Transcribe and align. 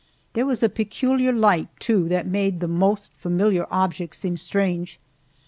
There 0.33 0.47
was 0.47 0.63
a 0.63 0.67
peculiar 0.69 1.31
light, 1.31 1.67
too, 1.77 2.09
that 2.09 2.25
made 2.25 2.59
the 2.59 2.67
most 2.67 3.11
familiar 3.13 3.67
objects 3.69 4.17
seem 4.17 4.35
strange. 4.35 4.99